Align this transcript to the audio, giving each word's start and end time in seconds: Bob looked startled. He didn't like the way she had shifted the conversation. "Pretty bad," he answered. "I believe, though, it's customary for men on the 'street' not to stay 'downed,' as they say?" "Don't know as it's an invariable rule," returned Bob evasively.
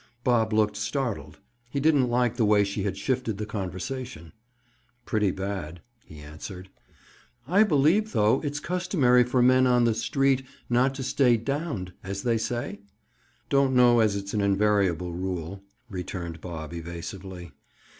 Bob 0.23 0.51
looked 0.51 0.75
startled. 0.75 1.37
He 1.69 1.79
didn't 1.79 2.09
like 2.09 2.35
the 2.35 2.43
way 2.43 2.63
she 2.63 2.81
had 2.81 2.97
shifted 2.97 3.37
the 3.37 3.45
conversation. 3.45 4.33
"Pretty 5.05 5.29
bad," 5.29 5.83
he 6.03 6.17
answered. 6.21 6.69
"I 7.47 7.61
believe, 7.61 8.11
though, 8.11 8.41
it's 8.43 8.59
customary 8.59 9.23
for 9.23 9.43
men 9.43 9.67
on 9.67 9.83
the 9.83 9.93
'street' 9.93 10.43
not 10.71 10.95
to 10.95 11.03
stay 11.03 11.37
'downed,' 11.37 11.93
as 12.03 12.23
they 12.23 12.39
say?" 12.39 12.79
"Don't 13.49 13.75
know 13.75 13.99
as 13.99 14.15
it's 14.15 14.33
an 14.33 14.41
invariable 14.41 15.13
rule," 15.13 15.61
returned 15.87 16.41
Bob 16.41 16.73
evasively. 16.73 17.51